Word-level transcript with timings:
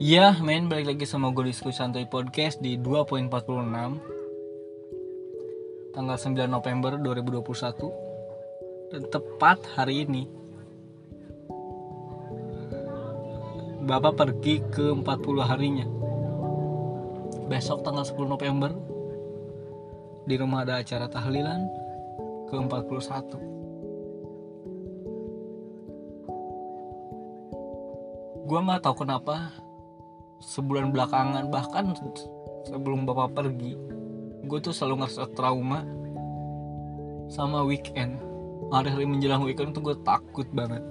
Ya, 0.00 0.32
main 0.40 0.64
balik 0.64 0.96
lagi 0.96 1.04
sama 1.04 1.28
gue 1.28 1.52
diskusi 1.52 1.76
santuy 1.76 2.08
podcast 2.08 2.56
di 2.64 2.80
2.46 2.80 3.28
tanggal 5.92 6.16
9 6.16 6.48
November 6.48 6.96
2021 6.96 8.96
dan 8.96 9.04
tepat 9.12 9.60
hari 9.76 10.08
ini 10.08 10.24
Bapak 13.84 14.16
pergi 14.16 14.64
ke 14.72 14.88
40 14.88 15.04
harinya. 15.44 15.84
Besok 17.52 17.84
tanggal 17.84 18.08
10 18.08 18.24
November 18.24 18.72
di 20.24 20.32
rumah 20.40 20.64
ada 20.64 20.80
acara 20.80 21.12
tahlilan 21.12 21.68
ke 22.48 22.56
41 22.56 23.60
gue 28.50 28.60
nggak 28.66 28.82
tahu 28.82 29.06
kenapa 29.06 29.54
sebulan 30.40 30.90
belakangan 30.90 31.52
bahkan 31.52 31.92
sebelum 32.64 33.04
bapak 33.04 33.36
pergi 33.36 33.76
gue 34.50 34.58
tuh 34.58 34.74
selalu 34.74 35.04
ngerasa 35.04 35.30
trauma 35.38 35.86
sama 37.30 37.62
weekend. 37.62 38.18
Hari-hari 38.74 39.06
menjelang 39.06 39.46
weekend 39.46 39.70
tuh 39.70 39.82
gue 39.84 39.96
takut 40.02 40.48
banget. 40.50 40.82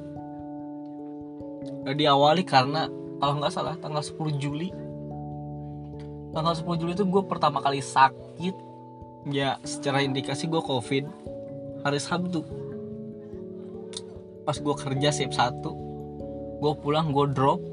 Diawali 1.83 2.47
karena 2.47 2.87
kalau 3.19 3.43
nggak 3.43 3.51
salah 3.51 3.75
tanggal 3.75 3.99
10 3.99 4.39
Juli. 4.39 4.71
Tanggal 6.31 6.55
10 6.55 6.79
Juli 6.79 6.95
itu 6.95 7.03
gue 7.03 7.23
pertama 7.27 7.59
kali 7.59 7.83
sakit. 7.83 8.55
Ya 9.27 9.59
secara 9.67 9.99
indikasi 9.99 10.47
gue 10.47 10.63
covid. 10.63 11.03
Hari 11.83 11.99
Sabtu. 11.99 12.47
Pas 14.47 14.55
gue 14.55 14.75
kerja 14.79 15.11
siap 15.11 15.35
satu 15.35 15.89
gue 16.59 16.73
pulang 16.83 17.15
gue 17.15 17.25
drop 17.31 17.63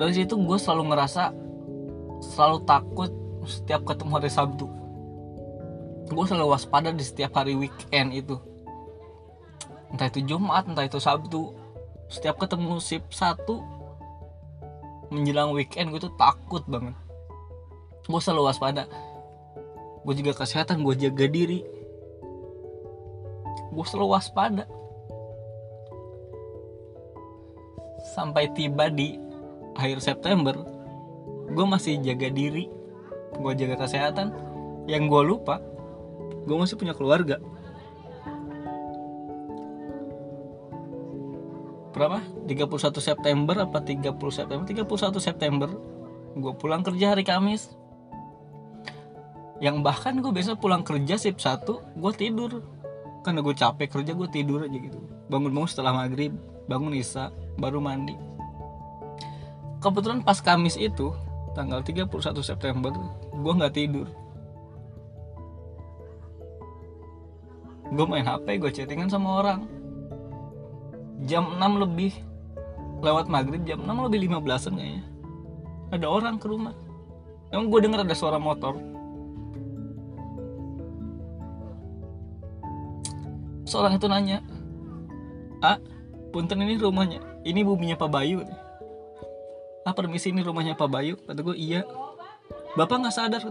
dari 0.00 0.16
situ 0.16 0.32
gue 0.40 0.56
selalu 0.56 0.96
ngerasa 0.96 1.28
selalu 2.24 2.64
takut 2.64 3.12
setiap 3.44 3.84
ketemu 3.84 4.16
hari 4.16 4.32
Sabtu. 4.32 4.64
Gue 6.08 6.24
selalu 6.24 6.56
waspada 6.56 6.88
di 6.88 7.04
setiap 7.04 7.36
hari 7.36 7.52
weekend 7.52 8.16
itu. 8.16 8.40
Entah 9.92 10.08
itu 10.08 10.24
Jumat 10.24 10.64
entah 10.64 10.88
itu 10.88 10.96
Sabtu. 10.96 11.52
Setiap 12.08 12.40
ketemu 12.40 12.80
sip 12.80 13.04
satu 13.12 13.60
menjelang 15.12 15.52
weekend 15.52 15.92
gue 15.92 16.00
tuh 16.00 16.16
takut 16.16 16.64
banget. 16.64 16.96
Gue 18.08 18.20
selalu 18.24 18.48
waspada. 18.48 18.88
Gue 20.00 20.16
juga 20.16 20.32
kesehatan 20.32 20.80
gue 20.80 20.96
jaga 20.96 21.28
diri. 21.28 21.60
Gue 23.68 23.84
selalu 23.84 24.16
waspada. 24.16 24.64
Sampai 28.16 28.48
tiba 28.56 28.88
di 28.88 29.29
akhir 29.80 30.04
September 30.04 30.60
gue 31.48 31.66
masih 31.66 31.96
jaga 32.04 32.28
diri 32.28 32.68
gue 33.40 33.52
jaga 33.56 33.88
kesehatan. 33.88 34.28
Yang 34.84 35.02
gue 35.08 35.22
lupa 35.32 35.56
gue 36.44 36.56
masih 36.56 36.76
punya 36.76 36.92
keluarga. 36.92 37.40
Berapa? 41.96 42.20
31 42.48 42.96
September 43.00 43.56
apa 43.64 43.78
30 43.80 44.12
September? 44.32 44.64
31 44.68 45.20
September 45.20 45.68
gue 46.36 46.52
pulang 46.60 46.84
kerja 46.84 47.16
hari 47.16 47.24
Kamis. 47.24 47.72
Yang 49.60 49.84
bahkan 49.84 50.20
gue 50.20 50.32
biasa 50.32 50.56
pulang 50.56 50.84
kerja 50.84 51.16
sip 51.16 51.40
satu 51.40 51.80
gue 51.96 52.12
tidur. 52.12 52.60
Karena 53.20 53.44
gue 53.44 53.52
capek 53.52 54.00
kerja 54.00 54.12
gue 54.16 54.28
tidur 54.32 54.64
aja 54.64 54.78
gitu. 54.80 55.00
Bangun-bangun 55.28 55.68
setelah 55.68 55.92
maghrib 55.92 56.32
bangun 56.70 56.94
isya 56.94 57.34
baru 57.58 57.82
mandi 57.82 58.29
kebetulan 59.80 60.20
pas 60.20 60.38
Kamis 60.38 60.76
itu 60.76 61.10
tanggal 61.56 61.80
31 61.80 62.12
September 62.44 62.92
gue 63.32 63.52
nggak 63.56 63.74
tidur. 63.74 64.06
Gue 67.90 68.06
main 68.06 68.22
HP 68.22 68.60
gue 68.62 68.70
chattingan 68.70 69.10
sama 69.10 69.42
orang. 69.42 69.60
Jam 71.26 71.58
6 71.58 71.82
lebih 71.82 72.12
lewat 73.02 73.26
maghrib 73.26 73.64
jam 73.66 73.82
6 73.82 74.06
lebih 74.06 74.30
15an 74.30 74.78
kayaknya. 74.78 75.04
Ada 75.90 76.06
orang 76.06 76.38
ke 76.38 76.46
rumah. 76.46 76.76
Emang 77.50 77.66
gue 77.66 77.80
denger 77.82 78.06
ada 78.06 78.14
suara 78.14 78.38
motor. 78.38 78.78
Seorang 83.66 83.98
itu 83.98 84.06
nanya 84.06 84.38
ah 85.64 85.80
punten 86.30 86.62
ini 86.62 86.78
rumahnya. 86.78 87.18
Ini 87.42 87.64
buminya 87.64 87.96
Pak 87.98 88.10
Bayu 88.12 88.44
ah 89.90 89.94
permisi 89.98 90.30
ini 90.30 90.46
rumahnya 90.46 90.78
Pak 90.78 90.86
Bayu? 90.86 91.18
Kata 91.26 91.42
gue 91.42 91.58
iya. 91.58 91.82
Bapak 92.78 93.02
nggak 93.02 93.14
sadar 93.14 93.42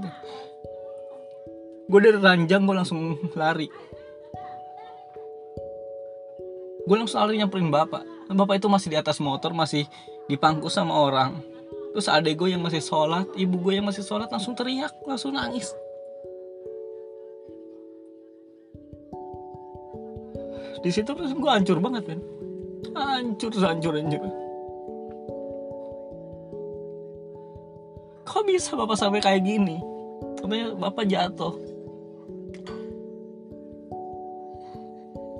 gue 1.89 1.99
dari 2.05 2.21
ranjang 2.21 2.69
gue 2.69 2.75
langsung 2.77 3.17
lari. 3.33 3.65
Gue 6.85 6.95
langsung 6.95 7.17
lari 7.17 7.41
nyamperin 7.41 7.73
bapak. 7.73 8.05
Bapak 8.29 8.61
itu 8.61 8.69
masih 8.69 8.93
di 8.93 8.97
atas 9.01 9.17
motor 9.17 9.57
masih 9.57 9.89
dipangku 10.29 10.69
sama 10.69 10.93
orang. 10.93 11.41
Terus 11.97 12.05
adek 12.05 12.37
gue 12.45 12.53
yang 12.53 12.61
masih 12.61 12.85
sholat 12.85 13.25
ibu 13.33 13.57
gue 13.57 13.81
yang 13.81 13.89
masih 13.89 14.05
sholat 14.05 14.29
langsung 14.29 14.53
teriak 14.53 14.93
langsung 15.09 15.33
nangis. 15.33 15.73
Di 20.79 20.93
situ 20.93 21.09
terus 21.09 21.33
gue 21.33 21.49
hancur 21.49 21.81
banget 21.81 22.05
kan 22.15 22.19
hancur 22.95 23.51
hancur 23.59 23.93
hancur 23.99 24.23
bisa 28.49 28.73
bapak 28.73 28.97
sampai 28.97 29.21
kayak 29.21 29.45
gini. 29.45 29.77
Katanya 30.41 30.73
bapak 30.73 31.05
jatuh. 31.05 31.53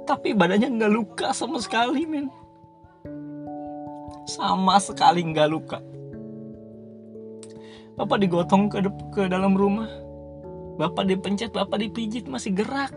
Tapi 0.05 0.37
badannya 0.37 0.69
nggak 0.77 0.93
luka 0.93 1.27
sama 1.33 1.57
sekali 1.61 2.05
men 2.05 2.29
sama 4.29 4.77
sekali 4.77 5.25
nggak 5.25 5.49
luka. 5.49 5.81
Bapak 7.97 8.21
digotong 8.21 8.69
ke 8.69 8.85
ke 9.09 9.25
dalam 9.25 9.57
rumah. 9.57 9.89
Bapak 10.77 11.09
dipencet 11.09 11.51
bapak 11.51 11.81
dipijit 11.81 12.29
masih 12.29 12.53
gerak. 12.53 12.93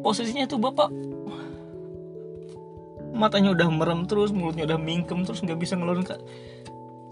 Posisinya 0.00 0.46
tuh 0.46 0.62
bapak 0.62 0.88
matanya 3.12 3.52
udah 3.52 3.68
merem 3.68 4.08
terus 4.08 4.32
mulutnya 4.32 4.64
udah 4.64 4.80
mingkem 4.80 5.22
terus 5.28 5.44
nggak 5.44 5.60
bisa 5.60 5.76
ngeluarin 5.76 6.02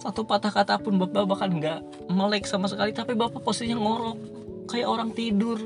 satu 0.01 0.25
patah 0.25 0.49
kata 0.49 0.81
pun 0.81 0.97
bapak 0.97 1.29
bahkan 1.29 1.53
nggak 1.53 2.09
melek 2.09 2.49
sama 2.49 2.65
sekali 2.73 2.97
tapi 2.97 3.13
bapak 3.13 3.45
posisinya 3.45 3.77
ngorok 3.77 4.17
kayak 4.65 4.89
orang 4.89 5.13
tidur. 5.13 5.61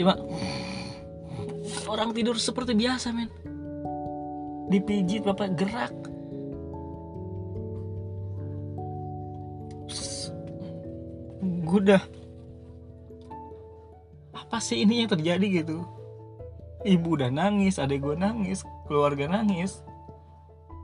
Coba. 0.00 0.16
Orang 1.84 2.16
tidur 2.16 2.40
seperti 2.40 2.72
biasa 2.72 3.12
men. 3.12 3.28
Dipijit 4.72 5.28
bapak 5.28 5.60
gerak. 5.60 5.92
Gue 11.44 11.78
udah 11.84 12.02
apa 14.32 14.56
sih 14.58 14.82
ini 14.82 15.04
yang 15.04 15.10
terjadi 15.12 15.62
gitu? 15.62 15.84
Ibu 16.80 17.20
udah 17.20 17.28
nangis 17.28 17.76
adek 17.76 18.00
gue 18.00 18.16
nangis 18.16 18.64
keluarga 18.88 19.28
nangis 19.28 19.84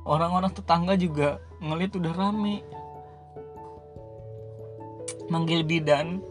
orang-orang 0.06 0.55
tetangga 0.55 0.94
juga 0.94 1.43
ngeliat 1.59 1.93
udah 1.99 2.12
rame. 2.15 2.62
Manggil 5.27 5.67
bidan. 5.67 6.22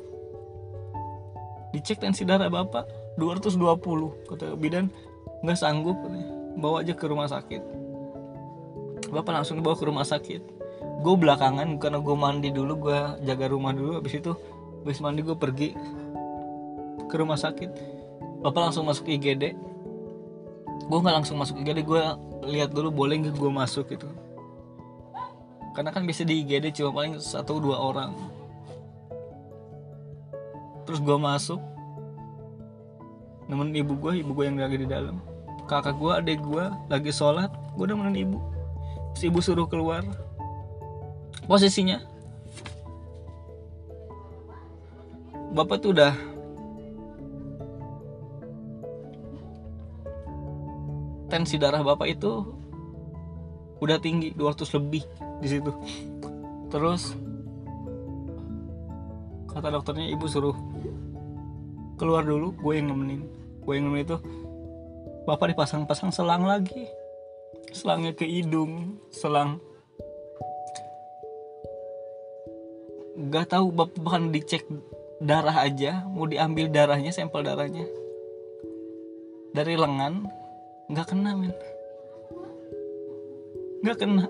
Dicek 1.76 2.00
tensi 2.00 2.24
darah 2.24 2.48
bapak 2.48 2.88
220 3.20 4.32
kata 4.32 4.56
bidan. 4.56 4.88
Nggak 5.44 5.60
sanggup 5.60 6.00
bawa 6.56 6.82
aja 6.82 6.96
ke 6.96 7.06
rumah 7.06 7.28
sakit. 7.28 7.62
Bapak 9.12 9.44
langsung 9.44 9.60
bawa 9.60 9.76
ke 9.76 9.84
rumah 9.84 10.08
sakit. 10.08 10.42
Gue 11.04 11.16
belakangan 11.20 11.76
karena 11.78 12.00
gue 12.00 12.16
mandi 12.16 12.50
dulu 12.50 12.90
gue 12.90 13.00
jaga 13.28 13.46
rumah 13.52 13.76
dulu. 13.76 14.00
Habis 14.00 14.24
itu 14.24 14.32
habis 14.82 15.04
mandi 15.04 15.22
gue 15.22 15.36
pergi 15.36 15.76
ke 17.12 17.16
rumah 17.20 17.36
sakit. 17.36 17.70
Bapak 18.40 18.72
langsung 18.72 18.88
masuk 18.88 19.12
IGD 19.12 19.75
gue 20.86 20.98
nggak 21.02 21.16
langsung 21.22 21.42
masuk 21.42 21.58
IGD 21.66 21.82
gue 21.82 22.02
lihat 22.46 22.70
dulu 22.70 22.94
boleh 22.94 23.26
nggak 23.26 23.36
gue 23.38 23.52
masuk 23.52 23.90
gitu. 23.90 24.06
Karena 25.74 25.92
kan 25.92 26.06
bisa 26.06 26.22
di 26.22 26.46
IGD 26.46 26.72
cuma 26.78 26.94
paling 26.94 27.18
satu 27.18 27.58
dua 27.58 27.82
orang. 27.82 28.14
Terus 30.86 31.02
gue 31.02 31.18
masuk 31.18 31.58
nemenin 33.50 33.86
ibu 33.86 33.94
gue 33.98 34.22
ibu 34.22 34.32
gue 34.34 34.46
yang 34.46 34.62
lagi 34.62 34.78
di 34.78 34.88
dalam. 34.88 35.18
Kakak 35.66 35.98
gue 35.98 36.12
adik 36.14 36.40
gue 36.46 36.66
lagi 36.88 37.10
sholat 37.10 37.50
gue 37.74 37.86
nemenin 37.90 38.30
ibu. 38.30 38.40
Terus 39.18 39.24
ibu 39.34 39.40
suruh 39.42 39.66
keluar. 39.66 40.06
Posisinya. 41.50 42.02
Bapak 45.56 45.82
tuh 45.82 45.96
udah 45.96 46.35
tensi 51.36 51.60
darah 51.60 51.84
bapak 51.84 52.16
itu 52.16 52.48
udah 53.84 54.00
tinggi 54.00 54.32
200 54.40 54.80
lebih. 54.80 55.04
Di 55.44 55.48
situ. 55.52 55.68
Terus 56.72 57.12
kata 59.52 59.68
dokternya 59.68 60.16
ibu 60.16 60.24
suruh 60.32 60.56
keluar 62.00 62.24
dulu 62.24 62.56
gue 62.56 62.74
yang 62.80 62.88
nemenin. 62.88 63.28
Gue 63.68 63.76
yang 63.76 63.92
nemenin 63.92 64.08
itu 64.08 64.18
bapak 65.28 65.52
dipasang-pasang 65.52 66.16
selang 66.16 66.48
lagi. 66.48 66.88
Selangnya 67.76 68.16
ke 68.16 68.24
hidung 68.24 68.96
selang. 69.12 69.60
Gak 73.28 73.52
tahu 73.52 73.76
bapak 73.76 74.00
bahkan 74.00 74.32
dicek 74.32 74.64
darah 75.20 75.68
aja 75.68 76.08
mau 76.08 76.24
diambil 76.32 76.72
darahnya 76.72 77.12
sampel 77.12 77.44
darahnya. 77.44 77.84
Dari 79.52 79.76
lengan 79.76 80.45
nggak 80.90 81.08
kena 81.10 81.32
men. 81.34 81.54
Nggak 83.82 83.98
kena. 84.02 84.26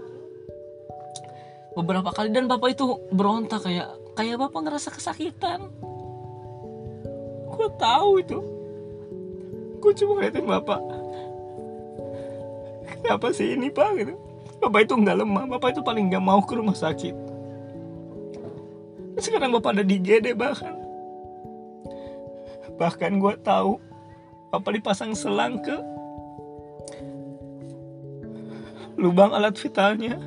Beberapa 1.76 2.16
kali 2.16 2.32
dan 2.32 2.48
bapak 2.48 2.76
itu 2.76 3.00
berontak 3.12 3.68
kayak 3.68 3.92
kayak 4.16 4.40
bapak 4.40 4.64
ngerasa 4.64 4.96
kesakitan. 4.96 5.68
Gue 7.52 7.68
tahu 7.76 8.24
itu. 8.24 8.40
Gue 9.84 9.92
cuma 9.96 10.20
ngeliatin 10.20 10.48
bapak. 10.48 10.82
Kenapa 13.04 13.28
sih 13.36 13.60
ini 13.60 13.68
pak? 13.68 13.92
Gitu. 14.00 14.16
Bapak 14.64 14.88
itu 14.88 14.94
nggak 14.96 15.18
lemah. 15.20 15.44
Bapak 15.52 15.76
itu 15.76 15.82
paling 15.84 16.08
nggak 16.08 16.24
mau 16.24 16.40
ke 16.40 16.56
rumah 16.56 16.76
sakit. 16.76 17.16
Sekarang 19.20 19.52
bapak 19.56 19.80
ada 19.80 19.84
di 19.84 20.00
GD 20.00 20.36
bahkan. 20.36 20.76
Bahkan 22.76 23.20
gue 23.20 23.34
tahu 23.44 23.80
bapak 24.52 24.80
dipasang 24.80 25.16
selang 25.16 25.60
ke 25.60 25.95
lubang 29.06 29.38
alat 29.38 29.54
vitalnya 29.54 30.18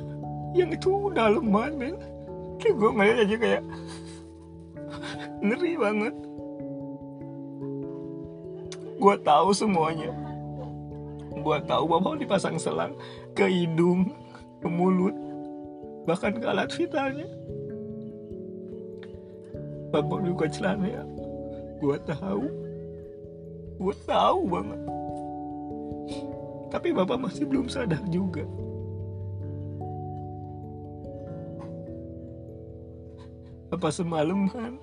yang 0.55 0.71
itu 0.71 1.11
udah 1.11 1.35
lemah 1.35 1.67
men. 1.75 1.99
Kayak 2.63 2.75
gue 2.79 2.89
ngeliat 2.95 3.17
aja 3.27 3.35
kayak 3.35 3.63
ngeri 5.43 5.73
banget. 5.75 6.15
Gue 8.99 9.15
tahu 9.19 9.49
semuanya. 9.51 10.15
Gue 11.35 11.57
tahu 11.67 11.83
bapak 11.91 12.23
dipasang 12.23 12.55
selang 12.55 12.95
ke 13.35 13.47
hidung 13.47 14.15
ke 14.63 14.67
mulut 14.71 15.15
bahkan 16.07 16.39
ke 16.39 16.47
alat 16.47 16.71
vitalnya. 16.71 17.27
Bapak 19.91 20.23
buka 20.23 20.47
celana 20.47 20.87
ya? 20.87 21.03
Gue 21.83 21.99
tahu. 22.07 22.47
Gue 23.79 23.95
tahu 24.07 24.39
banget. 24.47 24.81
Tapi 26.69 26.87
bapak 26.95 27.17
masih 27.17 27.43
belum 27.43 27.67
sadar 27.71 28.03
juga 28.11 28.45
apa 33.69 33.93
semalaman 33.93 34.81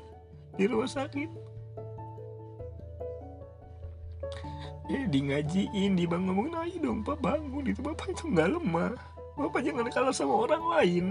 di 0.55 0.65
rumah 0.71 0.87
sakit? 0.87 1.31
Ya 4.87 5.03
di 5.11 5.19
ngajiin 5.27 5.99
di 5.99 6.07
bang 6.07 6.31
ngomong 6.31 6.55
ayo 6.55 6.79
dong 6.79 7.03
pak 7.03 7.19
bangun. 7.19 7.67
Itu 7.67 7.83
bapak 7.83 8.15
itu 8.15 8.31
nggak 8.31 8.55
lemah. 8.55 8.95
Bapak 9.35 9.61
jangan 9.67 9.91
kalah 9.91 10.15
sama 10.15 10.47
orang 10.47 10.65
lain. 10.79 11.07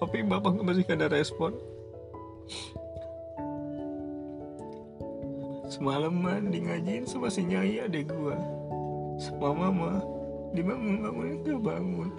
Tapi 0.00 0.24
bapak 0.24 0.60
masih 0.60 0.84
gak 0.84 0.96
ada 0.96 1.12
respon. 1.12 1.52
Semalaman 5.68 6.48
di 6.48 6.64
ngajiin 6.64 7.04
sama 7.04 7.28
si 7.28 7.44
nyai 7.44 7.84
adek 7.84 8.08
gua. 8.08 8.36
Sama 9.20 9.52
mama. 9.52 10.00
Dibangun 10.56 11.04
bangunin 11.04 11.44
gak 11.44 11.60
bangun 11.60 12.10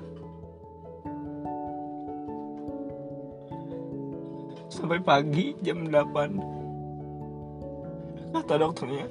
sampai 4.92 5.08
pagi 5.08 5.56
jam 5.64 5.88
8 5.88 8.36
kata 8.36 8.60
dokternya 8.60 9.08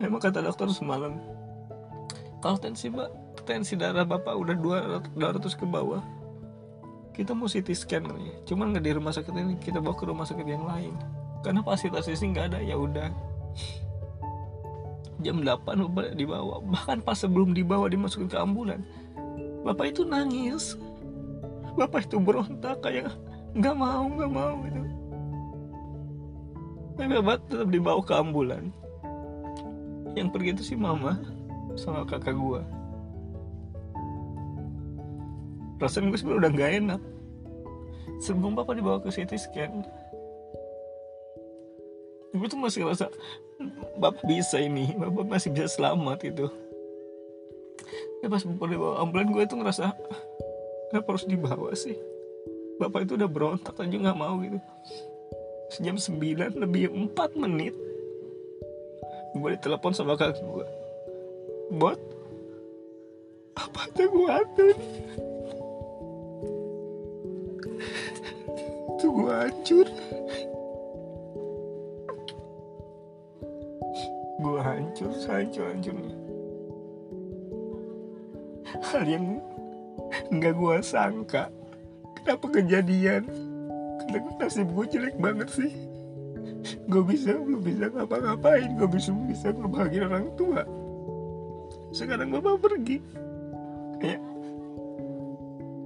memang 0.00 0.16
kata 0.16 0.40
dokter 0.40 0.64
semalam 0.72 1.20
kalau 2.40 2.56
tensi 2.56 2.88
mbak 2.88 3.12
tensi 3.44 3.76
darah 3.76 4.08
bapak 4.08 4.32
udah 4.32 4.56
200, 5.12 5.12
200 5.12 5.60
ke 5.60 5.68
bawah 5.68 6.00
kita 7.12 7.36
mau 7.36 7.44
CT 7.44 7.68
scan 7.76 8.08
nih. 8.08 8.32
Cuman 8.48 8.72
nggak 8.72 8.84
di 8.88 8.96
rumah 8.96 9.12
sakit 9.12 9.36
ini 9.36 9.60
kita 9.60 9.76
bawa 9.78 9.92
ke 9.92 10.08
rumah 10.08 10.24
sakit 10.24 10.48
yang 10.48 10.64
lain. 10.66 10.96
Karena 11.44 11.60
fasilitas 11.62 12.08
sini 12.08 12.32
nggak 12.32 12.46
ada 12.50 12.58
ya 12.64 12.74
udah. 12.74 13.12
Jam 15.20 15.44
8 15.44 15.84
bapak 15.84 16.16
dibawa 16.16 16.64
bahkan 16.64 17.04
pas 17.04 17.20
sebelum 17.20 17.52
dibawa 17.52 17.92
dimasukin 17.92 18.26
ke 18.26 18.40
ambulan. 18.40 18.82
Bapak 19.62 19.94
itu 19.94 20.02
nangis. 20.02 20.74
Bapak 21.78 22.10
itu 22.10 22.18
berontak 22.18 22.82
kayak 22.82 23.14
nggak 23.54 23.76
mau 23.78 24.04
nggak 24.10 24.32
mau 24.34 24.54
gitu 24.66 24.82
tapi 26.94 27.10
bapak 27.10 27.36
tetap 27.50 27.68
dibawa 27.74 28.00
ke 28.02 28.14
ambulan 28.14 28.70
yang 30.14 30.30
pergi 30.30 30.54
itu 30.54 30.62
si 30.62 30.74
mama 30.78 31.18
sama 31.74 32.06
kakak 32.06 32.38
gua. 32.38 32.62
Perasaan 35.74 36.06
gue 36.06 36.18
sebenarnya 36.22 36.38
udah 36.38 36.52
nggak 36.54 36.72
enak. 36.86 37.02
Sebelum 38.22 38.54
bapak 38.54 38.78
dibawa 38.78 39.02
ke 39.02 39.10
CT 39.10 39.34
scan 39.34 39.82
gue 42.34 42.48
tuh 42.50 42.58
masih 42.58 42.82
ngerasa 42.82 43.06
bapak 43.94 44.26
bisa 44.26 44.58
ini 44.58 44.90
bapak 44.98 45.22
masih 45.22 45.54
bisa 45.54 45.70
selamat 45.70 46.18
itu 46.26 46.50
ya 48.18 48.26
pas 48.26 48.42
bapak 48.42 48.74
dibawa 48.74 48.98
ambulan 49.06 49.30
gue 49.30 49.42
tuh 49.46 49.62
ngerasa 49.62 49.94
kenapa 50.90 51.08
harus 51.14 51.26
dibawa 51.30 51.70
sih 51.78 51.94
bapak 52.80 53.06
itu 53.06 53.14
udah 53.14 53.30
berontak 53.30 53.74
aja 53.78 53.96
nggak 53.96 54.18
mau 54.18 54.38
gitu. 54.42 54.58
Sejam 55.72 55.96
9 55.98 56.60
lebih 56.60 56.90
4 56.90 57.40
menit 57.40 57.74
gue 59.34 59.50
ditelepon 59.58 59.90
sama 59.90 60.14
kakak 60.14 60.38
gue 60.46 60.66
bot 61.74 61.98
apa 63.58 63.82
tuh 63.90 64.06
gue 64.06 64.30
atur 64.30 64.76
tuh 69.02 69.10
gue 69.10 69.32
hancur. 69.34 69.86
Gue 74.44 74.60
hancur 74.60 75.10
hancur 75.24 75.64
hancurnya 75.72 76.14
hal 78.94 79.04
yang 79.10 79.42
nggak 80.30 80.54
gue 80.54 80.76
sangka 80.84 81.50
kenapa 82.24 82.46
kejadian? 82.48 83.28
Karena 84.08 84.32
nasib 84.40 84.72
gue 84.72 84.86
jelek 84.88 85.16
banget 85.20 85.48
sih? 85.52 85.72
Gue 86.88 87.04
bisa 87.04 87.36
gue 87.36 87.60
bisa 87.60 87.92
ngapa-ngapain 87.92 88.72
gue 88.80 88.88
bisa 88.88 89.12
bisa 89.28 89.52
ngebahagiain 89.52 90.08
orang 90.08 90.32
tua. 90.40 90.64
Sekarang 91.92 92.32
bapak 92.32 92.64
pergi. 92.64 93.04
Kayak 94.00 94.24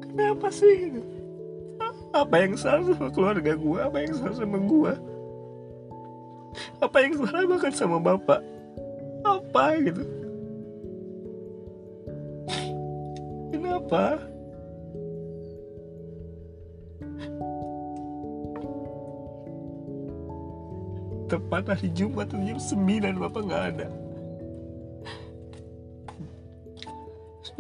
kenapa 0.07 0.49
sih? 0.55 1.03
Apa 2.15 2.47
yang 2.47 2.55
salah 2.55 2.95
sama 2.95 3.11
keluarga 3.11 3.53
gue 3.59 3.79
apa 3.83 3.99
yang 4.01 4.15
salah 4.17 4.39
sama 4.39 4.59
gue 4.63 4.93
apa 6.79 6.97
yang 7.03 7.15
salah 7.19 7.45
bahkan 7.47 7.75
sama 7.75 7.99
bapak? 7.99 8.41
Apa 9.27 9.77
gitu? 9.83 10.03
Kenapa 13.51 14.23
tepat 21.29 21.77
hari 21.77 21.93
Jumat 21.93 22.33
jam 22.33 22.57
9 22.57 23.21
bapak 23.21 23.43
nggak 23.45 23.65
ada. 23.77 23.87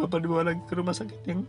Bapak 0.01 0.25
dibawa 0.25 0.43
lagi 0.49 0.63
ke 0.65 0.73
rumah 0.73 0.97
sakit 0.97 1.21
yang 1.29 1.45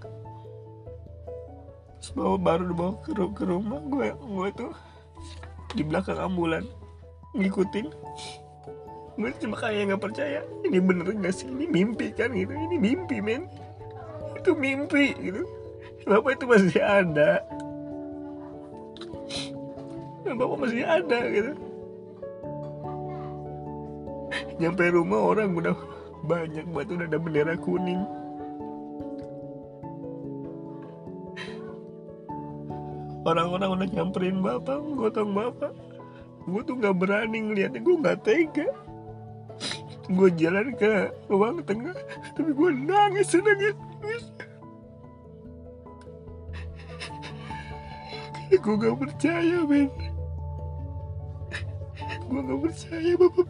bawa 2.17 2.35
baru 2.41 2.63
dibawa 2.73 2.93
ke, 3.05 3.13
ke 3.15 3.43
rumah 3.45 3.79
gue 3.85 4.09
gue 4.11 4.47
tuh 4.57 4.73
di 5.77 5.83
belakang 5.87 6.19
ambulan 6.19 6.67
ngikutin. 7.37 7.87
Gue 9.15 9.31
cuma 9.39 9.55
kayak 9.55 9.95
nggak 9.95 10.03
percaya 10.03 10.43
ini 10.67 10.79
bener 10.83 11.07
gak 11.15 11.31
sih? 11.31 11.47
Ini 11.47 11.71
mimpi 11.71 12.11
kan 12.11 12.35
gitu 12.35 12.51
ini 12.51 12.75
mimpi 12.75 13.23
men. 13.23 13.47
Itu 14.35 14.59
mimpi 14.59 15.15
gitu. 15.23 15.47
Bapak 16.03 16.35
itu 16.35 16.45
masih 16.51 16.83
ada. 16.83 17.39
Bapak 20.25 20.57
masih 20.59 20.83
ada 20.83 21.19
gitu 21.31 21.68
nyampe 24.59 24.91
rumah 24.91 25.33
orang 25.33 25.55
udah 25.55 25.75
banyak 26.27 26.67
banget 26.75 26.99
udah 26.99 27.07
ada 27.07 27.17
bendera 27.17 27.55
kuning. 27.55 28.03
Orang-orang 33.23 33.69
udah 33.79 33.87
nyamperin 33.87 34.43
bapak 34.43 34.79
gotong 34.99 35.31
bapak. 35.31 35.71
Gue 36.43 36.61
tuh 36.67 36.75
nggak 36.75 36.95
berani 36.99 37.39
ngeliatnya 37.39 37.79
gue 37.79 37.95
nggak 38.03 38.19
tega. 38.27 38.67
Gue 40.11 40.29
jalan 40.35 40.75
ke 40.75 41.07
ruang 41.31 41.63
tengah 41.63 41.95
tapi 42.35 42.51
gue 42.51 42.69
nangis 42.75 43.31
nangis 43.39 43.75
nangis. 43.75 44.23
Gue 48.59 48.75
gak 48.75 48.97
percaya 48.97 49.63
men 49.63 49.87
gue 52.29 52.41
gak 52.45 52.61
percaya 52.61 53.13
bapak 53.17 53.47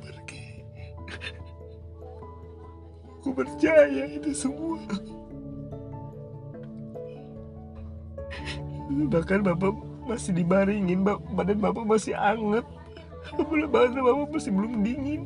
gue 3.19 3.33
percaya 3.35 4.03
itu 4.07 4.31
semua. 4.31 4.79
Bahkan 8.89 9.45
bapak 9.45 9.73
masih 10.09 10.33
dibaringin 10.33 11.05
badan 11.05 11.61
bapak 11.61 11.85
masih 11.85 12.17
anget 12.17 12.65
badan 13.69 14.01
bapak 14.01 14.27
masih 14.33 14.51
belum 14.55 14.81
dingin. 14.81 15.21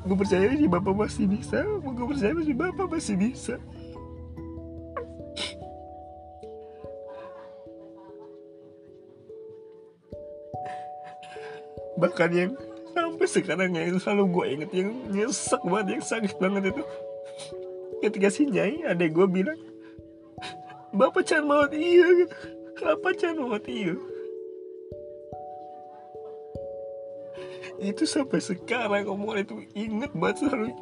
Gue 0.00 0.16
percaya 0.16 0.48
sih 0.56 0.64
bapak 0.64 0.94
masih 0.96 1.28
bisa. 1.28 1.60
Gue 1.84 2.06
percaya 2.08 2.32
sih 2.40 2.56
bapak 2.56 2.88
masih 2.88 3.16
bisa. 3.20 3.60
Bahkan 12.00 12.30
yang 12.32 12.56
sampai 13.20 13.36
sekarang 13.36 13.76
yang 13.76 14.00
selalu 14.00 14.24
gue 14.32 14.44
inget 14.48 14.70
yang 14.72 14.96
nyesek 15.12 15.60
banget 15.68 16.00
yang 16.00 16.04
sakit 16.08 16.40
banget 16.40 16.72
itu. 16.72 16.82
Ketika 18.00 18.32
si 18.32 18.48
Nyai 18.48 18.80
ada 18.80 19.04
gue 19.04 19.26
bilang 19.28 19.60
bapak 20.96 21.28
can 21.28 21.44
banget 21.44 21.76
iya 21.76 22.06
gitu 22.24 22.36
apa 22.80 23.08
can 23.12 23.36
banget 23.36 23.64
iya? 23.68 23.94
Itu 27.92 28.08
sampai 28.08 28.40
sekarang 28.40 29.04
omongan 29.04 29.44
itu 29.44 29.54
inget 29.76 30.16
banget 30.16 30.40
selalu 30.40 30.72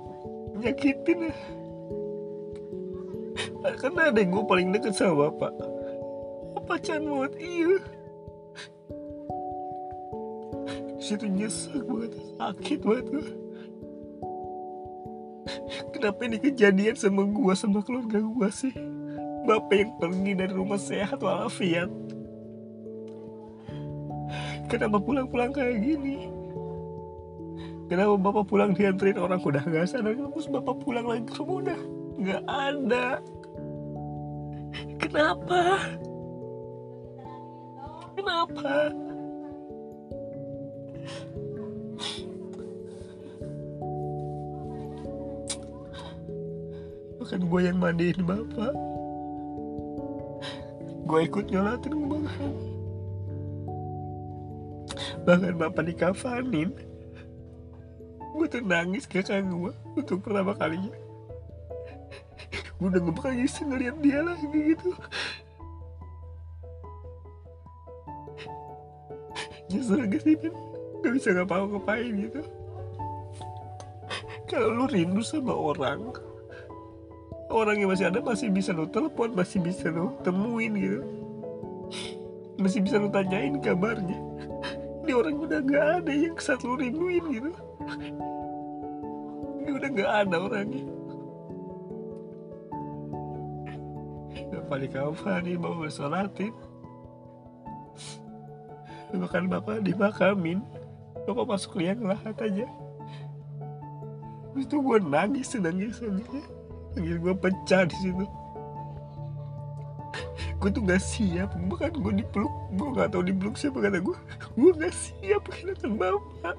nyakitin. 0.62 1.34
Ya 3.66 3.70
karena 3.82 4.14
ada 4.14 4.22
gue 4.22 4.42
paling 4.46 4.70
deket 4.70 4.94
sama 4.94 5.26
bapak. 5.26 5.58
Apa 6.54 6.78
can 6.78 7.02
banget 7.02 7.34
iya 7.42 7.97
situ 11.08 11.24
nyesek 11.24 11.80
banget 11.88 12.12
sakit 12.36 12.80
banget 12.84 13.06
gue 13.08 13.26
kenapa 15.96 16.20
ini 16.28 16.36
kejadian 16.36 16.94
sama 16.94 17.24
gue 17.24 17.54
sama 17.56 17.80
keluarga 17.82 18.20
gue 18.20 18.48
sih? 18.52 18.74
Bapak 19.48 19.74
yang 19.74 19.92
pergi 19.96 20.32
dari 20.36 20.52
rumah 20.52 20.76
sehat 20.76 21.24
walafiat. 21.24 21.88
Kenapa 24.68 25.00
pulang-pulang 25.00 25.56
kayak 25.56 25.80
gini? 25.80 26.28
Kenapa 27.88 28.20
bapak 28.20 28.44
pulang 28.52 28.76
dianterin 28.76 29.16
orang? 29.16 29.40
Udah 29.40 29.64
gak 29.64 29.88
sadar 29.88 30.12
terus 30.12 30.44
bapak 30.52 30.76
pulang 30.84 31.08
lagi 31.08 31.24
ke 31.24 31.40
rumah? 31.40 31.64
Udah 31.64 31.80
nggak 32.20 32.42
ada. 32.44 33.06
Kenapa? 35.00 35.60
Kenapa 38.12 38.92
gue 47.48 47.60
yang 47.64 47.80
mandiin 47.80 48.20
bapak. 48.28 48.76
Gue 51.08 51.20
ikut 51.24 51.48
nyolatin 51.48 51.96
bahkan 52.04 52.52
bahkan 55.24 55.54
bapak 55.56 55.84
dikafanin. 55.88 56.70
Gue 58.36 58.46
tuh 58.46 58.60
nangis 58.60 59.08
kakak 59.08 59.48
gue 59.48 59.72
untuk 59.96 60.20
pertama 60.20 60.52
kalinya. 60.52 60.92
Gue 62.78 62.86
udah 62.92 63.00
gak 63.02 63.16
bakal 63.16 63.32
bisa 63.34 63.64
ngeliat 63.64 63.96
dia 64.04 64.20
lagi 64.22 64.46
gitu. 64.52 64.90
Nyesel 69.72 70.06
gak 70.06 70.22
sih 70.22 70.36
kan 70.36 70.54
gak 71.02 71.12
bisa 71.16 71.28
ngapa-ngapain 71.34 72.12
gitu. 72.28 72.40
Kalau 74.46 74.68
lu 74.76 74.84
rindu 74.86 75.24
sama 75.24 75.56
orang 75.56 76.27
orang 77.48 77.80
yang 77.80 77.88
masih 77.88 78.06
ada 78.12 78.20
masih 78.20 78.52
bisa 78.52 78.76
lo 78.76 78.84
telepon 78.88 79.32
masih 79.32 79.58
bisa 79.64 79.88
lo 79.88 80.16
temuin 80.20 80.72
gitu. 80.76 81.00
Masih 82.60 82.84
bisa 82.84 83.00
lo 83.00 83.08
tanyain 83.08 83.56
kabarnya. 83.60 84.18
Ini 85.04 85.12
orang 85.16 85.36
udah 85.40 85.60
gak 85.64 85.86
ada 86.04 86.12
yang 86.12 86.36
saat 86.36 86.60
lo 86.62 86.76
rinduin 86.76 87.24
gitu. 87.32 87.50
Ini 89.64 89.70
udah 89.72 89.88
gak 89.96 90.12
ada 90.26 90.36
orangnya. 90.36 90.84
Bapak 94.48 94.84
di 94.84 94.88
nih 95.48 95.56
bawa 95.56 95.76
bersolatin 95.88 96.52
bahkan 99.08 99.48
bapak 99.48 99.80
dimakamin 99.80 100.60
bapak 101.24 101.48
masuk 101.48 101.80
liang 101.80 102.04
lahat 102.04 102.36
aja. 102.44 102.68
Itu 104.52 104.84
gue 104.84 105.00
nangis 105.00 105.56
nangis 105.56 106.04
nangis 106.04 106.44
Tangis 106.98 107.14
gue 107.22 107.30
pecah 107.30 107.86
di 107.86 107.96
situ. 108.02 108.26
Gue 110.58 110.66
tuh 110.74 110.82
gak 110.82 110.98
siap, 110.98 111.54
bahkan 111.70 111.94
gue 111.94 112.26
dipeluk, 112.26 112.50
gue 112.74 112.88
gak 112.98 113.14
tau 113.14 113.22
dipeluk 113.22 113.54
siapa 113.54 113.78
kata 113.78 114.02
gue. 114.02 114.18
Gue 114.58 114.74
gak 114.74 114.90
siap 114.90 115.46
kehilangan 115.46 115.94
bapak. 115.94 116.56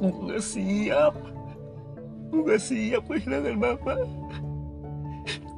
Gue 0.00 0.12
gak 0.32 0.40
siap. 0.40 1.12
Gue 2.32 2.40
gak 2.48 2.62
siap 2.64 3.02
kehilangan 3.04 3.56
bapak. 3.60 4.00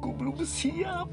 Gue 0.03 0.11
belum 0.11 0.35
siap. 0.43 1.07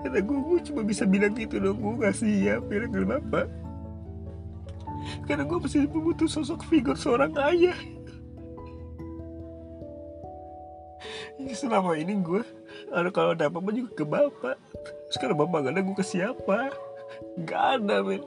Kata 0.00 0.18
gue, 0.24 0.38
gue 0.48 0.58
cuma 0.64 0.80
bisa 0.80 1.04
bilang 1.04 1.36
gitu 1.36 1.60
dong, 1.60 1.76
gue 1.76 2.08
gak 2.08 2.16
siap 2.16 2.64
kehilangan 2.72 3.20
bapak. 3.20 3.52
Karena 5.28 5.44
gue 5.44 5.58
masih 5.60 5.84
butuh 5.84 6.24
sosok 6.24 6.64
figur 6.64 6.96
seorang 6.96 7.36
ayah. 7.36 7.76
Selama 11.58 11.98
ini 11.98 12.14
gue 12.22 12.46
ada 12.94 13.10
kalau 13.10 13.34
ada 13.34 13.50
apa-apa 13.50 13.70
juga 13.74 13.90
ke 13.98 14.04
bapak. 14.06 14.56
Sekarang 15.10 15.42
bapak 15.42 15.66
gak 15.66 15.72
ada 15.74 15.82
gue 15.82 15.96
ke 15.98 16.06
siapa? 16.06 16.70
Gak 17.42 17.82
ada 17.82 18.06
men. 18.06 18.22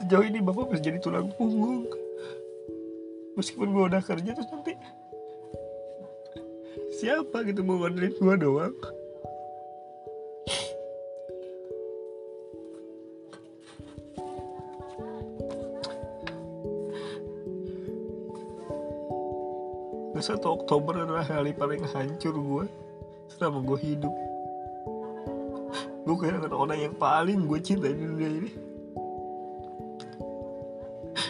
Sejauh 0.00 0.24
ini 0.24 0.40
bapak 0.40 0.72
masih 0.72 0.84
jadi 0.88 0.98
tulang 1.04 1.28
punggung. 1.36 1.84
Meskipun 3.36 3.68
gue 3.70 3.84
udah 3.92 4.02
kerja 4.02 4.32
terus 4.32 4.48
nanti 4.50 4.74
siapa 6.98 7.46
gitu 7.46 7.62
mau 7.62 7.78
ngandelin 7.78 8.14
gue 8.18 8.34
doang 8.42 8.74
satu 20.22 20.62
Oktober 20.62 21.04
adalah 21.04 21.26
hari 21.26 21.54
paling 21.54 21.82
hancur 21.88 22.34
gue 22.34 22.64
selama 23.34 23.62
gue 23.62 23.78
hidup. 23.82 24.14
Gue 26.08 26.16
kehilangan 26.16 26.52
orang 26.54 26.78
yang 26.80 26.94
paling 26.96 27.44
gue 27.44 27.58
cintai 27.60 27.92
di 27.92 28.04
dunia 28.06 28.30
ini. 28.32 28.50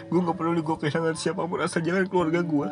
Gue 0.09 0.21
gak 0.25 0.37
perlu 0.38 0.61
gue 0.61 0.76
kehilangan 0.80 1.16
siapa 1.18 1.45
pun 1.45 1.61
asal 1.61 1.85
jangan 1.85 2.09
keluarga 2.09 2.40
gue 2.40 2.68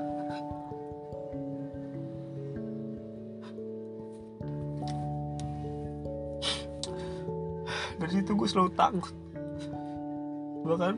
dari 7.96 8.23
situ 8.23 8.32
gue 8.38 8.49
selalu 8.49 8.70
takut. 8.78 9.14
Bahkan 10.62 10.94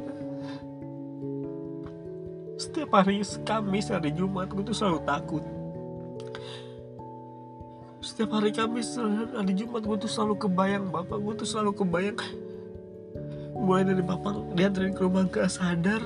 setiap 2.89 3.05
hari 3.05 3.21
Kamis 3.45 3.93
hari 3.93 4.11
Jumat 4.17 4.49
gue 4.49 4.65
tuh 4.65 4.73
selalu 4.73 5.05
takut. 5.05 5.45
Setiap 8.01 8.33
hari 8.33 8.49
Kamis 8.49 8.97
hari 8.97 9.53
Jumat 9.53 9.85
gue 9.85 9.97
tuh 10.01 10.09
selalu 10.09 10.49
kebayang 10.49 10.89
bapak 10.89 11.21
gue 11.21 11.35
tuh 11.37 11.45
selalu 11.45 11.77
kebayang. 11.85 12.17
Mulai 13.61 13.93
dari 13.93 14.01
bapak 14.01 14.57
diantarin 14.57 14.97
ke 14.97 15.05
rumah 15.05 15.29
gak 15.29 15.53
sadar. 15.53 16.01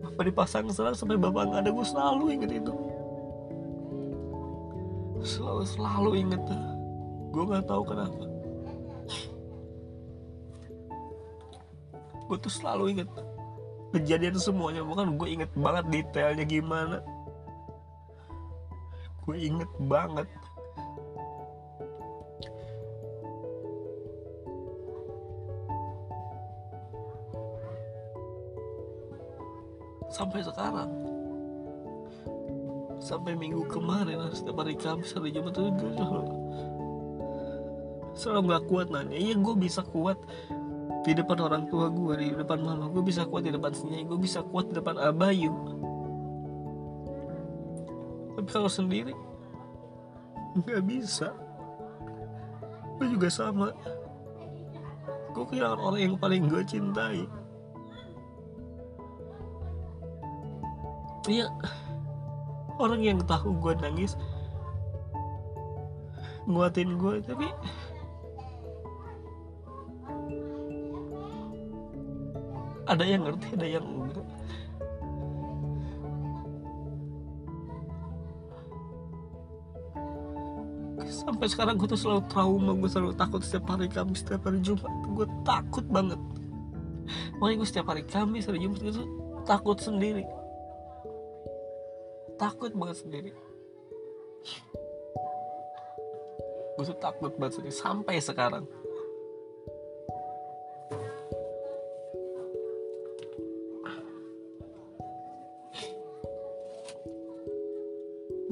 Bapak 0.00 0.24
dipasang 0.24 0.72
serang 0.72 0.96
sampai 0.96 1.20
bapak 1.20 1.52
nggak 1.52 1.68
ada 1.68 1.70
gue 1.76 1.84
selalu 1.84 2.24
inget 2.32 2.50
itu. 2.64 2.72
Selalu 5.20 5.68
selalu 5.68 6.10
inget 6.16 6.44
gue 7.28 7.44
nggak 7.44 7.68
tahu 7.68 7.82
kenapa. 7.84 8.24
Gue 12.24 12.36
tuh 12.40 12.52
selalu 12.56 12.96
inget 12.96 13.08
kejadian 13.94 14.34
semuanya. 14.34 14.82
Bukan 14.82 15.14
gue 15.14 15.28
inget 15.30 15.50
banget 15.54 15.84
detailnya 15.94 16.42
gimana. 16.42 16.98
Gue 19.22 19.36
inget 19.38 19.70
banget. 19.86 20.26
Sampai 30.10 30.42
sekarang. 30.42 30.90
Sampai 32.98 33.36
minggu 33.36 33.66
kemarin 33.68 34.32
setiap 34.32 34.64
hari 34.64 34.74
Kamis 34.78 35.12
hari 35.12 35.34
Jumat 35.34 35.54
itu 35.54 35.70
gue 35.76 35.92
selalu 35.92 36.34
selalu 38.14 38.40
nggak 38.48 38.64
kuat 38.70 38.86
nanya. 38.88 39.16
Iya 39.18 39.34
gue 39.36 39.54
bisa 39.58 39.82
kuat 39.82 40.16
di 41.04 41.12
depan 41.12 41.38
orang 41.44 41.68
tua 41.68 41.92
gue 41.92 42.14
di 42.16 42.28
depan 42.32 42.64
mama 42.64 42.88
gue 42.88 43.04
bisa 43.04 43.28
kuat 43.28 43.44
di 43.44 43.52
depan 43.52 43.70
sendiri 43.76 44.08
gue 44.08 44.18
bisa 44.18 44.40
kuat 44.40 44.72
di 44.72 44.74
depan 44.80 44.96
abayu. 44.96 45.52
Tapi 48.34 48.48
kalau 48.50 48.70
sendiri 48.72 49.14
nggak 50.58 50.82
bisa. 50.88 51.30
Gue 52.98 53.06
juga 53.10 53.28
sama. 53.28 53.70
Gue 55.34 55.44
kehilangan 55.50 55.80
orang 55.82 56.00
yang 56.00 56.14
paling 56.16 56.48
gue 56.48 56.62
cintai. 56.66 57.26
Iya 61.24 61.48
orang 62.78 63.00
yang 63.02 63.18
tahu 63.22 63.54
gue 63.62 63.72
nangis 63.78 64.18
nguatin 66.44 67.00
gue 67.00 67.24
tapi 67.24 67.48
ada 72.94 73.04
yang 73.04 73.22
ngerti 73.26 73.48
ada 73.58 73.66
yang 73.66 73.84
enggak. 73.84 74.26
Sampai 81.04 81.46
sekarang 81.50 81.74
gue 81.76 81.88
tuh 81.90 82.00
selalu 82.00 82.22
trauma 82.30 82.72
gue 82.74 82.90
selalu 82.90 83.12
takut 83.18 83.42
setiap 83.42 83.74
hari 83.74 83.90
Kamis 83.90 84.22
setiap 84.22 84.46
hari 84.46 84.62
Jumat. 84.62 84.90
Gue 85.12 85.26
takut 85.42 85.84
banget. 85.90 86.20
Makanya 87.38 87.56
gue 87.60 87.68
setiap 87.68 87.86
hari 87.90 88.02
Kamis 88.06 88.46
hari 88.46 88.62
Jumat 88.62 88.80
itu 88.80 89.04
takut 89.44 89.78
sendiri. 89.82 90.24
Takut 92.40 92.72
banget 92.72 92.96
sendiri. 93.02 93.30
Gue 96.74 96.84
tuh 96.86 96.98
takut 96.98 97.32
banget 97.38 97.58
sendiri 97.58 97.74
sampai 97.74 98.18
sekarang 98.18 98.64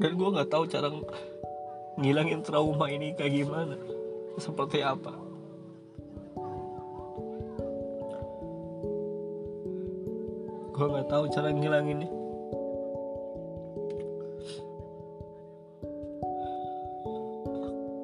dan 0.03 0.19
gue 0.19 0.29
nggak 0.35 0.51
tahu 0.51 0.67
cara 0.67 0.91
ngilangin 1.95 2.43
trauma 2.43 2.91
ini 2.91 3.15
kayak 3.15 3.39
gimana. 3.39 3.79
Seperti 4.35 4.83
apa? 4.83 5.15
Gue 10.75 10.85
nggak 10.91 11.07
tahu 11.07 11.23
cara 11.31 11.55
ngilanginnya. 11.55 12.11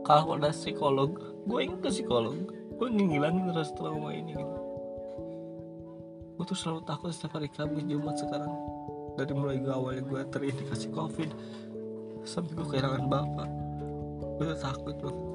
Kalau 0.07 0.39
ada 0.39 0.55
psikolog 0.55 1.19
gue 1.43 1.59
ingin 1.59 1.83
ke 1.83 1.91
psikolog 1.91 2.39
gue 2.79 2.87
ingin 2.95 3.11
ngilangin 3.11 3.51
rasa 3.51 3.75
trauma 3.75 4.15
ini 4.15 4.39
gitu. 4.39 4.57
Gue 6.39 6.45
tuh 6.47 6.55
selalu 6.55 6.87
takut 6.87 7.11
setiap 7.11 7.35
hari 7.35 7.51
Kamis 7.51 7.83
Jumat 7.83 8.15
sekarang. 8.15 8.55
Dari 9.19 9.35
mulai 9.35 9.59
gue 9.59 9.73
awalnya 9.75 9.99
gue 10.07 10.21
terindikasi 10.31 10.87
covid 10.95 11.27
sampai 12.27 12.51
gue 12.55 12.67
kehilangan 12.67 13.05
bapak. 13.07 13.49
Gue 14.39 14.45
tuh 14.55 14.59
takut 14.59 14.95
banget 14.99 15.29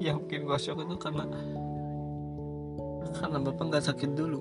yang 0.00 0.16
bikin 0.24 0.48
gue 0.48 0.56
shock 0.56 0.80
itu 0.80 0.96
karena 0.96 1.28
karena 3.20 3.38
bapak 3.38 3.64
nggak 3.68 3.84
sakit 3.84 4.10
dulu. 4.16 4.40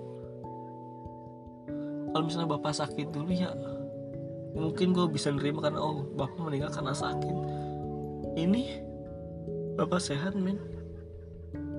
Kalau 2.09 2.23
misalnya 2.25 2.49
bapak 2.55 2.73
sakit 2.73 3.07
dulu 3.11 3.29
ya 3.29 3.51
mungkin 4.55 4.95
gue 4.95 5.05
bisa 5.13 5.29
nerima 5.29 5.61
karena 5.61 5.83
oh 5.83 6.07
bapak 6.15 6.39
meninggal 6.39 6.71
karena 6.71 6.95
sakit. 6.95 7.35
Ini 8.39 8.63
bapak 9.75 9.99
sehat 9.99 10.33
men. 10.39 10.57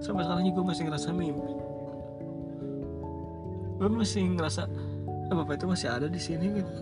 Sampai 0.05 0.29
sekarang 0.29 0.44
gue 0.53 0.64
masih 0.64 0.85
ngerasa 0.88 1.12
mimpi 1.16 1.60
gue 3.81 3.88
masih 3.88 4.37
ngerasa 4.37 4.69
eh, 4.69 5.33
bapak 5.33 5.57
itu 5.57 5.64
masih 5.64 5.88
ada 5.88 6.05
di 6.05 6.21
sini 6.21 6.61
gitu. 6.61 6.73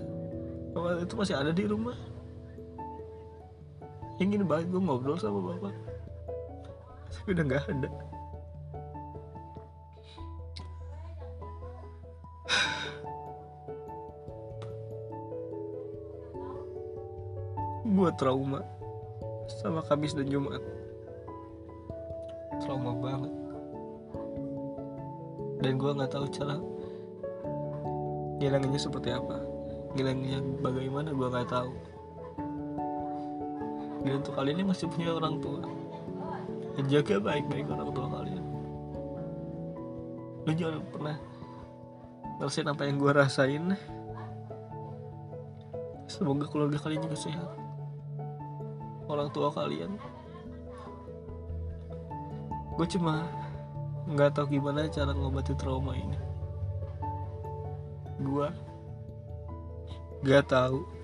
Bapak 0.74 1.06
itu 1.06 1.14
masih 1.14 1.34
ada 1.38 1.54
di 1.54 1.62
rumah. 1.62 1.94
Ingin 4.18 4.42
banget 4.50 4.74
gue 4.74 4.82
ngobrol 4.82 5.14
sama 5.14 5.38
bapak. 5.38 5.70
Tapi 7.14 7.38
udah 7.38 7.44
nggak 7.46 7.64
ada. 7.70 7.90
Gue 17.86 18.10
trauma 18.18 18.66
sama 19.62 19.86
Kamis 19.86 20.18
dan 20.18 20.26
Jumat. 20.26 20.58
Trauma 22.58 22.90
banget. 22.98 23.34
Dan 25.62 25.78
gue 25.78 25.90
nggak 25.94 26.10
tahu 26.10 26.26
cara 26.34 26.58
ngilanginnya 28.38 28.78
seperti 28.78 29.10
apa? 29.10 29.42
Ngilanginnya 29.98 30.40
bagaimana? 30.62 31.10
Gue 31.10 31.26
nggak 31.26 31.50
tahu. 31.50 31.72
Dan 34.06 34.22
untuk 34.22 34.32
kalian 34.38 34.62
ini 34.62 34.66
masih 34.70 34.86
punya 34.86 35.10
orang 35.10 35.42
tua. 35.42 35.66
Jaga 36.86 37.18
baik-baik 37.18 37.66
orang 37.66 37.90
tua 37.90 38.06
kalian. 38.06 38.44
Lu 40.46 40.52
jangan 40.54 40.80
pernah 40.94 41.16
ngerasain 42.38 42.70
apa 42.70 42.82
yang 42.86 42.96
gue 43.02 43.10
rasain. 43.10 43.64
Semoga 46.06 46.46
keluarga 46.46 46.78
kalian 46.78 47.02
juga 47.02 47.18
sehat. 47.18 47.50
Orang 49.10 49.34
tua 49.34 49.50
kalian. 49.50 49.98
Gue 52.78 52.86
cuma 52.86 53.26
nggak 54.06 54.38
tahu 54.38 54.56
gimana 54.56 54.86
cara 54.86 55.10
ngobati 55.10 55.52
trauma 55.58 55.92
ini 55.92 56.27
gue 58.18 58.48
nggak 60.26 60.44
tahu 60.50 60.97